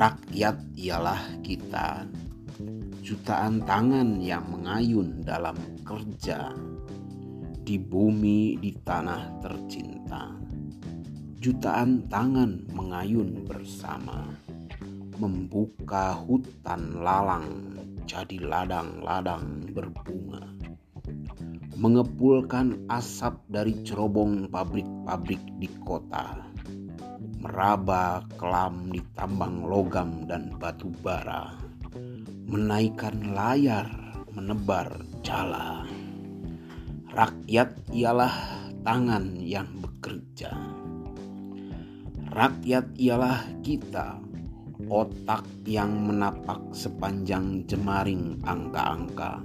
[0.00, 2.08] Rakyat ialah kita,
[3.04, 5.52] jutaan tangan yang mengayun dalam
[5.84, 6.56] kerja
[7.60, 10.32] di bumi di tanah tercinta.
[11.36, 14.24] Jutaan tangan mengayun bersama,
[15.20, 17.76] membuka hutan lalang
[18.08, 20.48] jadi ladang-ladang berbunga.
[21.76, 26.49] Mengepulkan asap dari cerobong pabrik-pabrik di kota
[27.40, 31.56] meraba kelam di tambang logam dan batu bara,
[32.48, 33.88] menaikkan layar,
[34.36, 35.88] menebar jala.
[37.10, 38.34] Rakyat ialah
[38.86, 40.52] tangan yang bekerja.
[42.30, 44.22] Rakyat ialah kita,
[44.86, 49.42] otak yang menapak sepanjang jemaring angka-angka,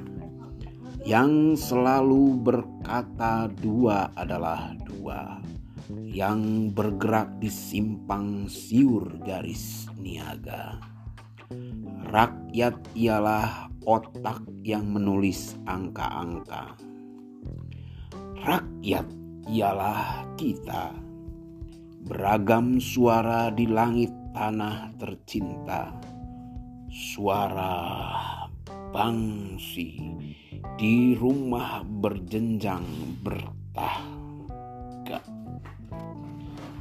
[1.01, 5.41] yang selalu berkata dua adalah dua
[5.91, 10.81] yang bergerak di simpang siur garis niaga.
[12.09, 16.73] Rakyat ialah otak yang menulis angka-angka.
[18.41, 19.07] Rakyat
[19.49, 20.93] ialah kita.
[22.05, 25.93] Beragam suara di langit tanah tercinta.
[26.89, 27.73] Suara
[28.93, 30.15] bangsi
[30.77, 32.85] di rumah berjenjang
[33.21, 34.14] bertahga.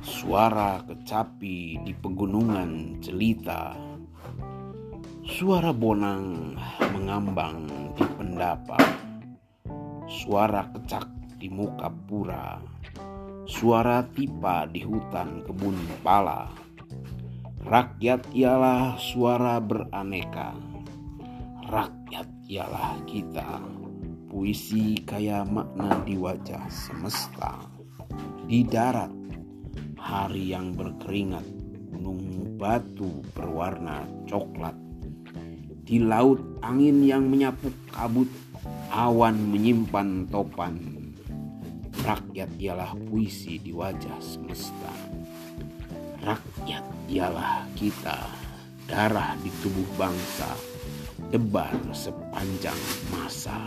[0.05, 3.73] Suara kecapi di pegunungan jelita
[5.25, 6.53] Suara bonang
[6.93, 7.65] mengambang
[7.97, 8.77] di pendapa
[10.05, 11.09] Suara kecak
[11.41, 12.61] di muka pura.
[13.49, 16.53] Suara tipa di hutan kebun pala.
[17.65, 20.53] Rakyat ialah suara beraneka.
[21.69, 23.61] Rakyat ialah kita.
[24.29, 27.65] Puisi kaya makna di wajah semesta.
[28.45, 29.24] Di darat
[30.15, 31.43] hari yang berkeringat,
[31.91, 34.79] gunung batu berwarna coklat.
[35.83, 38.31] Di laut angin yang menyapu kabut,
[38.95, 40.79] awan menyimpan topan.
[42.07, 44.95] Rakyat ialah puisi di wajah semesta.
[46.23, 48.31] Rakyat ialah kita,
[48.87, 50.55] darah di tubuh bangsa,
[51.35, 52.79] debar sepanjang
[53.11, 53.59] masa.